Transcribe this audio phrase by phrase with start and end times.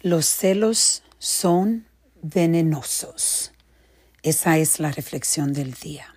[0.00, 1.86] Los celos son
[2.22, 3.50] venenosos.
[4.22, 6.14] Esa es la reflexión del día.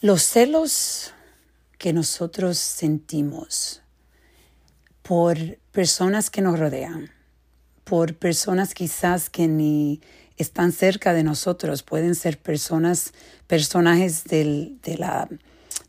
[0.00, 1.12] Los celos
[1.78, 3.82] que nosotros sentimos
[5.02, 5.36] por
[5.72, 7.10] personas que nos rodean,
[7.82, 10.00] por personas quizás que ni
[10.36, 13.14] están cerca de nosotros, pueden ser personas,
[13.48, 15.28] personajes de la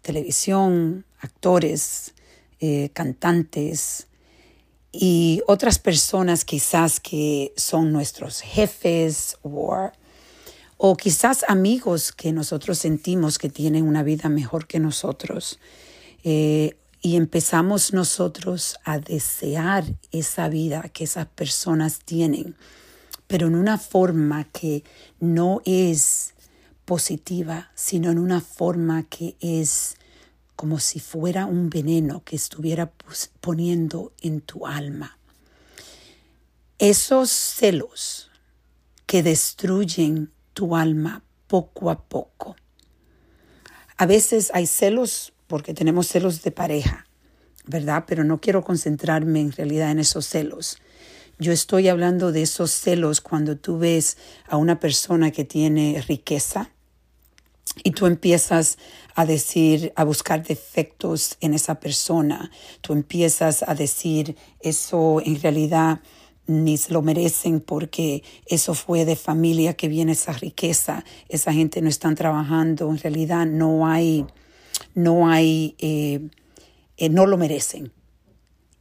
[0.02, 2.16] televisión, actores,
[2.60, 4.07] eh, cantantes,
[4.92, 9.92] y otras personas quizás que son nuestros jefes o,
[10.78, 15.60] o quizás amigos que nosotros sentimos que tienen una vida mejor que nosotros.
[16.24, 22.56] Eh, y empezamos nosotros a desear esa vida que esas personas tienen,
[23.28, 24.84] pero en una forma que
[25.20, 26.34] no es
[26.86, 29.96] positiva, sino en una forma que es
[30.58, 32.92] como si fuera un veneno que estuviera
[33.40, 35.18] poniendo en tu alma.
[36.80, 38.32] Esos celos
[39.06, 42.56] que destruyen tu alma poco a poco.
[43.98, 47.06] A veces hay celos porque tenemos celos de pareja,
[47.68, 48.06] ¿verdad?
[48.08, 50.80] Pero no quiero concentrarme en realidad en esos celos.
[51.38, 56.72] Yo estoy hablando de esos celos cuando tú ves a una persona que tiene riqueza,
[57.84, 58.78] y tú empiezas
[59.16, 62.52] a decir, a buscar defectos en esa persona,
[62.82, 66.02] tú empiezas a decir, eso en realidad
[66.48, 71.82] ni se lo merecen porque eso fue de familia que viene esa riqueza, esa gente
[71.82, 74.26] no están trabajando, en realidad no hay,
[74.96, 76.22] no hay, eh,
[76.96, 77.92] eh, no lo merecen.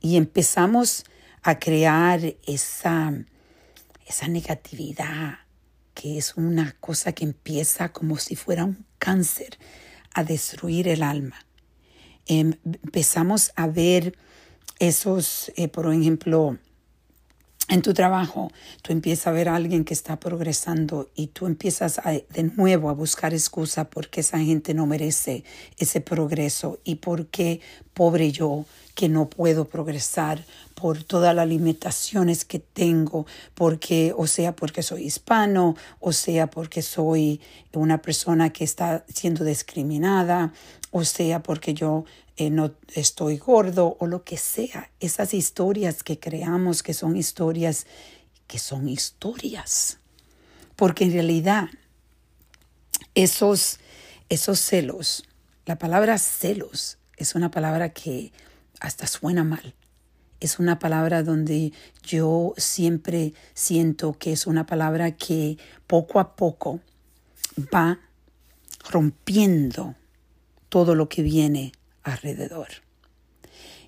[0.00, 1.04] Y empezamos
[1.42, 3.12] a crear esa,
[4.06, 5.38] esa negatividad,
[5.96, 9.58] que es una cosa que empieza como si fuera un cáncer
[10.14, 11.46] a destruir el alma.
[12.26, 14.14] Em, empezamos a ver
[14.78, 16.58] esos, eh, por ejemplo,
[17.68, 22.00] en tu trabajo, tú empiezas a ver a alguien que está progresando y tú empiezas
[22.04, 25.44] de nuevo a buscar excusa porque esa gente no merece
[25.78, 27.60] ese progreso y porque
[27.96, 34.54] pobre yo que no puedo progresar por todas las limitaciones que tengo, porque o sea
[34.54, 37.40] porque soy hispano, o sea porque soy
[37.72, 40.52] una persona que está siendo discriminada,
[40.90, 42.04] o sea porque yo
[42.36, 44.90] eh, no estoy gordo o lo que sea.
[45.00, 47.86] Esas historias que creamos que son historias,
[48.46, 49.98] que son historias.
[50.76, 51.68] Porque en realidad
[53.14, 53.78] esos,
[54.28, 55.24] esos celos,
[55.64, 58.32] la palabra celos es una palabra que
[58.80, 59.74] hasta suena mal.
[60.38, 61.72] Es una palabra donde
[62.02, 65.56] yo siempre siento que es una palabra que
[65.86, 66.80] poco a poco
[67.74, 68.00] va
[68.90, 69.94] rompiendo
[70.68, 71.72] todo lo que viene
[72.02, 72.68] alrededor.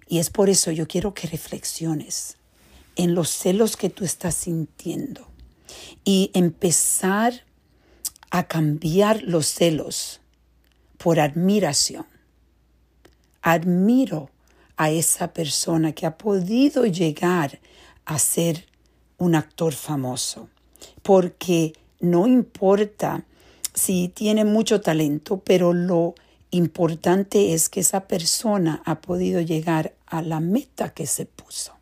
[0.06, 2.36] Y es por eso yo quiero que reflexiones
[2.96, 5.28] en los celos que tú estás sintiendo
[6.04, 7.44] y empezar
[8.30, 10.20] a cambiar los celos
[10.96, 12.06] por admiración.
[13.50, 14.28] Admiro
[14.76, 17.60] a esa persona que ha podido llegar
[18.04, 18.66] a ser
[19.16, 20.50] un actor famoso,
[21.02, 23.24] porque no importa
[23.72, 26.14] si tiene mucho talento, pero lo
[26.50, 31.72] importante es que esa persona ha podido llegar a la meta que se puso.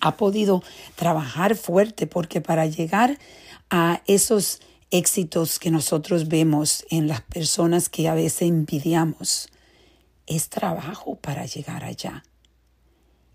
[0.00, 0.62] Ha podido
[0.94, 3.18] trabajar fuerte porque para llegar
[3.68, 4.60] a esos
[4.92, 9.48] éxitos que nosotros vemos en las personas que a veces envidiamos,
[10.36, 12.24] es trabajo para llegar allá.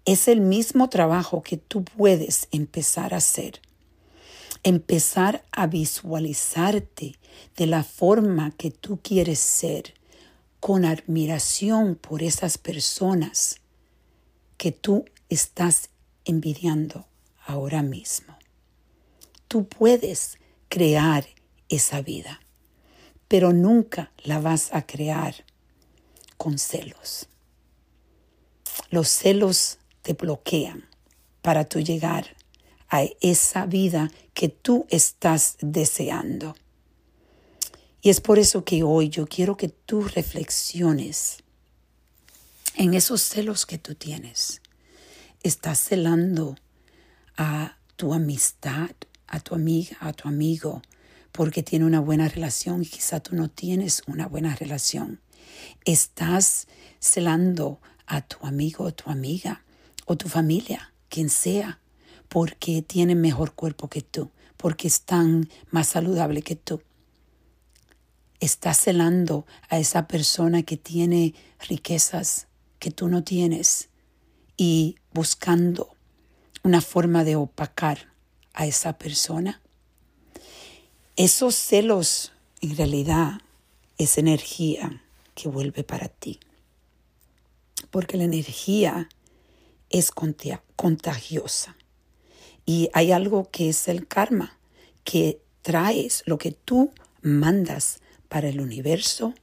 [0.05, 3.61] Es el mismo trabajo que tú puedes empezar a hacer.
[4.63, 7.19] Empezar a visualizarte
[7.55, 9.93] de la forma que tú quieres ser
[10.59, 13.57] con admiración por esas personas
[14.57, 15.89] que tú estás
[16.25, 17.05] envidiando
[17.45, 18.35] ahora mismo.
[19.47, 21.27] Tú puedes crear
[21.69, 22.41] esa vida,
[23.27, 25.45] pero nunca la vas a crear
[26.37, 27.27] con celos.
[28.89, 30.87] Los celos te bloquean
[31.41, 32.35] para tú llegar
[32.89, 36.55] a esa vida que tú estás deseando.
[38.01, 41.43] Y es por eso que hoy yo quiero que tú reflexiones
[42.75, 44.61] en esos celos que tú tienes.
[45.43, 46.55] Estás celando
[47.35, 48.91] a tu amistad,
[49.27, 50.81] a tu amiga, a tu amigo,
[51.31, 55.19] porque tiene una buena relación y quizá tú no tienes una buena relación.
[55.85, 56.67] Estás
[56.99, 59.63] celando a tu amigo tu amiga
[60.05, 61.79] o tu familia, quien sea,
[62.29, 66.81] porque tiene mejor cuerpo que tú, porque están más saludable que tú
[68.39, 71.33] estás celando a esa persona que tiene
[71.67, 72.47] riquezas
[72.79, 73.89] que tú no tienes
[74.55, 75.95] y buscando
[76.63, 78.11] una forma de opacar
[78.53, 79.61] a esa persona.
[81.15, 83.41] Esos celos en realidad
[83.97, 85.03] es energía
[85.37, 86.39] que vuelve para ti.
[87.91, 89.07] Porque la energía
[89.91, 90.11] es
[90.75, 91.77] contagiosa.
[92.65, 94.57] Y hay algo que es el karma,
[95.03, 96.91] que traes lo que tú
[97.21, 97.99] mandas
[98.29, 99.35] para el universo,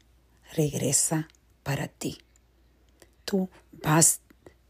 [0.52, 1.28] regresa
[1.62, 2.18] para ti.
[3.24, 4.20] Tú vas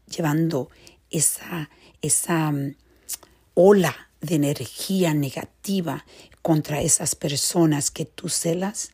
[0.05, 0.69] llevando
[1.09, 1.71] esa,
[2.03, 2.75] esa mm,
[3.55, 6.05] ola de energía negativa
[6.43, 8.91] contra esas personas que tú celas,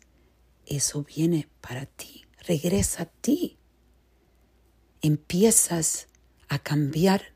[0.75, 3.57] eso viene para ti, regresa a ti.
[5.01, 6.07] Empiezas
[6.47, 7.33] a cambiar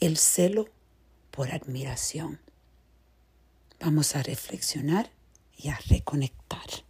[0.00, 0.68] el celo
[1.30, 2.40] por admiración.
[3.80, 5.10] Vamos a reflexionar
[5.56, 6.84] y a reconectar.